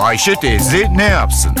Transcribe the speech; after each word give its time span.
Ayşe 0.00 0.34
teyze 0.34 0.86
ne 0.96 1.04
yapsın? 1.04 1.52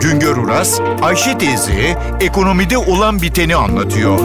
Güngör 0.00 0.36
Uras, 0.36 0.80
Ayşe 1.02 1.38
teyze 1.38 1.98
ekonomide 2.20 2.78
olan 2.78 3.22
biteni 3.22 3.56
anlatıyor. 3.56 4.18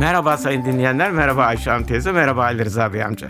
Merhaba 0.00 0.36
sayın 0.36 0.64
dinleyenler, 0.64 1.10
merhaba 1.10 1.44
Ayşe 1.44 1.70
Hanım 1.70 1.86
teyze, 1.86 2.12
merhaba 2.12 2.42
Ali 2.42 2.64
Rıza 2.64 2.92
Bey 2.92 3.04
amca. 3.04 3.28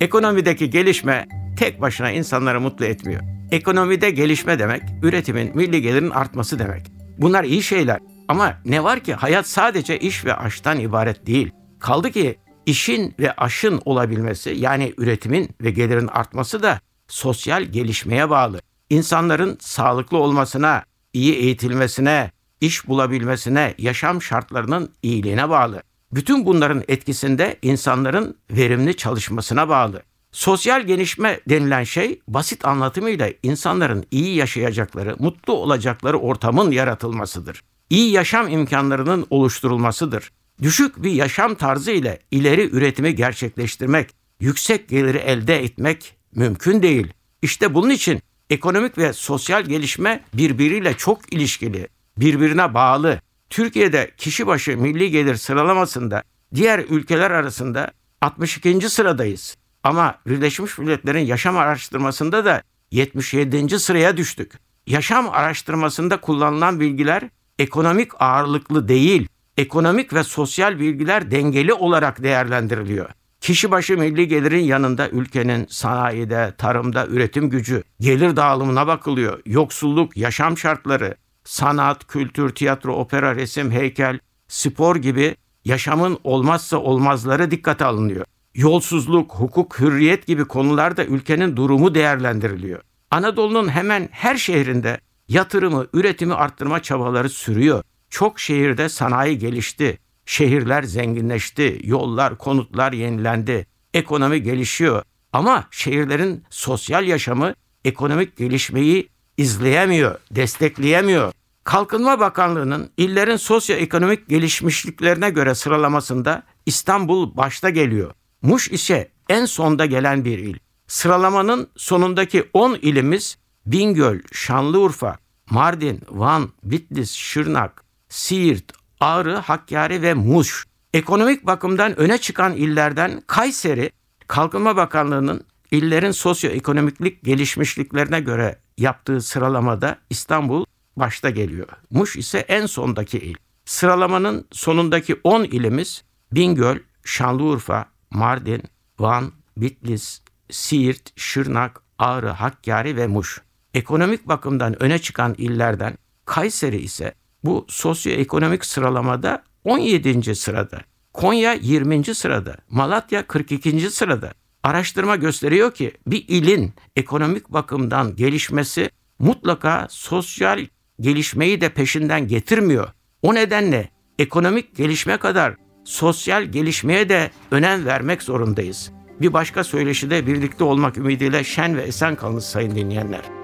Ekonomideki 0.00 0.70
gelişme 0.70 1.26
tek 1.58 1.80
başına 1.80 2.10
insanları 2.10 2.60
mutlu 2.60 2.84
etmiyor. 2.84 3.20
Ekonomide 3.50 4.10
gelişme 4.10 4.58
demek, 4.58 4.82
üretimin, 5.02 5.56
milli 5.56 5.82
gelirin 5.82 6.10
artması 6.10 6.58
demek. 6.58 6.92
Bunlar 7.18 7.44
iyi 7.44 7.62
şeyler 7.62 7.98
ama 8.28 8.54
ne 8.64 8.84
var 8.84 9.00
ki 9.00 9.14
hayat 9.14 9.46
sadece 9.46 9.98
iş 9.98 10.24
ve 10.24 10.34
aştan 10.34 10.80
ibaret 10.80 11.26
değil. 11.26 11.50
Kaldı 11.80 12.10
ki 12.10 12.38
işin 12.66 13.14
ve 13.18 13.32
aşın 13.32 13.82
olabilmesi 13.84 14.50
yani 14.50 14.94
üretimin 14.98 15.50
ve 15.60 15.70
gelirin 15.70 16.06
artması 16.06 16.62
da 16.62 16.80
sosyal 17.08 17.62
gelişmeye 17.62 18.30
bağlı. 18.30 18.60
İnsanların 18.90 19.58
sağlıklı 19.60 20.18
olmasına, 20.18 20.84
iyi 21.12 21.34
eğitilmesine, 21.34 22.30
iş 22.60 22.88
bulabilmesine, 22.88 23.74
yaşam 23.78 24.22
şartlarının 24.22 24.90
iyiliğine 25.02 25.50
bağlı. 25.50 25.82
Bütün 26.12 26.46
bunların 26.46 26.82
etkisinde 26.88 27.58
insanların 27.62 28.36
verimli 28.50 28.96
çalışmasına 28.96 29.68
bağlı. 29.68 30.02
Sosyal 30.32 30.82
gelişme 30.82 31.40
denilen 31.48 31.84
şey 31.84 32.20
basit 32.28 32.64
anlatımıyla 32.64 33.30
insanların 33.42 34.06
iyi 34.10 34.36
yaşayacakları, 34.36 35.16
mutlu 35.18 35.52
olacakları 35.52 36.18
ortamın 36.18 36.70
yaratılmasıdır. 36.70 37.62
İyi 37.90 38.10
yaşam 38.10 38.48
imkanlarının 38.48 39.26
oluşturulmasıdır. 39.30 40.30
Düşük 40.62 41.02
bir 41.02 41.10
yaşam 41.10 41.54
tarzı 41.54 41.90
ile 41.90 42.18
ileri 42.30 42.70
üretimi 42.70 43.14
gerçekleştirmek, 43.14 44.10
yüksek 44.40 44.88
geliri 44.88 45.18
elde 45.18 45.62
etmek 45.62 46.16
mümkün 46.34 46.82
değil. 46.82 47.12
İşte 47.42 47.74
bunun 47.74 47.90
için 47.90 48.22
ekonomik 48.50 48.98
ve 48.98 49.12
sosyal 49.12 49.64
gelişme 49.64 50.24
birbiriyle 50.34 50.94
çok 50.94 51.32
ilişkili, 51.32 51.88
birbirine 52.16 52.74
bağlı. 52.74 53.20
Türkiye'de 53.50 54.10
kişi 54.16 54.46
başı 54.46 54.78
milli 54.78 55.10
gelir 55.10 55.34
sıralamasında 55.36 56.22
diğer 56.54 56.78
ülkeler 56.78 57.30
arasında 57.30 57.90
62. 58.20 58.90
sıradayız. 58.90 59.56
Ama 59.82 60.18
Birleşmiş 60.26 60.78
Milletler'in 60.78 61.26
yaşam 61.26 61.56
araştırmasında 61.56 62.44
da 62.44 62.62
77. 62.90 63.78
sıraya 63.78 64.16
düştük. 64.16 64.52
Yaşam 64.86 65.28
araştırmasında 65.28 66.20
kullanılan 66.20 66.80
bilgiler 66.80 67.22
ekonomik 67.58 68.22
ağırlıklı 68.22 68.88
değil, 68.88 69.28
ekonomik 69.56 70.14
ve 70.14 70.24
sosyal 70.24 70.78
bilgiler 70.78 71.30
dengeli 71.30 71.72
olarak 71.72 72.22
değerlendiriliyor. 72.22 73.10
Kişi 73.40 73.70
başı 73.70 73.98
milli 73.98 74.28
gelirin 74.28 74.64
yanında 74.64 75.08
ülkenin 75.08 75.66
sanayide, 75.68 76.54
tarımda 76.58 77.06
üretim 77.06 77.50
gücü, 77.50 77.82
gelir 78.00 78.36
dağılımına 78.36 78.86
bakılıyor. 78.86 79.40
Yoksulluk, 79.46 80.16
yaşam 80.16 80.58
şartları, 80.58 81.14
sanat, 81.44 82.06
kültür, 82.06 82.50
tiyatro, 82.50 82.94
opera, 82.94 83.36
resim, 83.36 83.70
heykel, 83.70 84.18
spor 84.48 84.96
gibi 84.96 85.36
yaşamın 85.64 86.18
olmazsa 86.24 86.76
olmazları 86.76 87.50
dikkate 87.50 87.84
alınıyor. 87.84 88.24
Yolsuzluk, 88.54 89.34
hukuk, 89.34 89.80
hürriyet 89.80 90.26
gibi 90.26 90.44
konularda 90.44 91.04
ülkenin 91.04 91.56
durumu 91.56 91.94
değerlendiriliyor. 91.94 92.80
Anadolu'nun 93.10 93.68
hemen 93.68 94.08
her 94.12 94.36
şehrinde 94.36 95.00
yatırımı, 95.28 95.86
üretimi 95.92 96.34
arttırma 96.34 96.82
çabaları 96.82 97.28
sürüyor. 97.28 97.82
Çok 98.14 98.40
şehirde 98.40 98.88
sanayi 98.88 99.38
gelişti, 99.38 99.98
şehirler 100.26 100.82
zenginleşti, 100.82 101.80
yollar, 101.84 102.38
konutlar 102.38 102.92
yenilendi, 102.92 103.66
ekonomi 103.94 104.42
gelişiyor. 104.42 105.02
Ama 105.32 105.64
şehirlerin 105.70 106.44
sosyal 106.50 107.06
yaşamı 107.06 107.54
ekonomik 107.84 108.36
gelişmeyi 108.36 109.08
izleyemiyor, 109.36 110.18
destekleyemiyor. 110.30 111.32
Kalkınma 111.64 112.20
Bakanlığı'nın 112.20 112.90
illerin 112.96 113.36
sosyoekonomik 113.36 114.28
gelişmişliklerine 114.28 115.30
göre 115.30 115.54
sıralamasında 115.54 116.42
İstanbul 116.66 117.36
başta 117.36 117.70
geliyor. 117.70 118.12
Muş 118.42 118.70
ise 118.70 119.10
en 119.28 119.44
sonda 119.44 119.86
gelen 119.86 120.24
bir 120.24 120.38
il. 120.38 120.58
Sıralamanın 120.86 121.68
sonundaki 121.76 122.48
10 122.52 122.74
ilimiz 122.74 123.38
Bingöl, 123.66 124.20
Şanlıurfa, 124.32 125.18
Mardin, 125.50 126.00
Van, 126.10 126.50
Bitlis, 126.62 127.12
Şırnak, 127.12 127.83
Siirt, 128.14 128.72
Ağrı, 129.00 129.34
Hakkari 129.34 130.02
ve 130.02 130.14
Muş. 130.14 130.64
Ekonomik 130.92 131.46
bakımdan 131.46 131.98
öne 132.00 132.18
çıkan 132.18 132.52
illerden 132.52 133.22
Kayseri, 133.26 133.90
Kalkınma 134.28 134.76
Bakanlığı'nın 134.76 135.44
illerin 135.70 136.10
sosyoekonomiklik 136.10 137.24
gelişmişliklerine 137.24 138.20
göre 138.20 138.58
yaptığı 138.78 139.20
sıralamada 139.20 139.98
İstanbul 140.10 140.64
başta 140.96 141.30
geliyor. 141.30 141.68
Muş 141.90 142.16
ise 142.16 142.38
en 142.38 142.66
sondaki 142.66 143.18
il. 143.18 143.34
Sıralamanın 143.64 144.46
sonundaki 144.52 145.20
10 145.24 145.44
ilimiz 145.44 146.04
Bingöl, 146.32 146.78
Şanlıurfa, 147.04 147.86
Mardin, 148.10 148.62
Van, 148.98 149.32
Bitlis, 149.56 150.20
Siirt, 150.50 151.12
Şırnak, 151.16 151.82
Ağrı, 151.98 152.28
Hakkari 152.28 152.96
ve 152.96 153.06
Muş. 153.06 153.42
Ekonomik 153.74 154.28
bakımdan 154.28 154.82
öne 154.82 154.98
çıkan 154.98 155.34
illerden 155.38 155.98
Kayseri 156.24 156.76
ise 156.76 157.14
bu 157.44 157.66
sosyoekonomik 157.68 158.64
sıralamada 158.64 159.42
17. 159.64 160.34
sırada. 160.34 160.80
Konya 161.12 161.52
20. 161.52 162.14
sırada. 162.14 162.56
Malatya 162.70 163.26
42. 163.26 163.90
sırada. 163.90 164.32
Araştırma 164.62 165.16
gösteriyor 165.16 165.74
ki 165.74 165.92
bir 166.06 166.24
ilin 166.28 166.72
ekonomik 166.96 167.48
bakımdan 167.48 168.16
gelişmesi 168.16 168.90
mutlaka 169.18 169.86
sosyal 169.90 170.66
gelişmeyi 171.00 171.60
de 171.60 171.68
peşinden 171.68 172.28
getirmiyor. 172.28 172.88
O 173.22 173.34
nedenle 173.34 173.88
ekonomik 174.18 174.76
gelişme 174.76 175.16
kadar 175.16 175.54
sosyal 175.84 176.44
gelişmeye 176.44 177.08
de 177.08 177.30
önem 177.50 177.86
vermek 177.86 178.22
zorundayız. 178.22 178.92
Bir 179.20 179.32
başka 179.32 179.64
söyleşide 179.64 180.26
birlikte 180.26 180.64
olmak 180.64 180.98
ümidiyle 180.98 181.44
şen 181.44 181.76
ve 181.76 181.82
esen 181.82 182.16
kalınız 182.16 182.44
sayın 182.44 182.74
dinleyenler. 182.74 183.43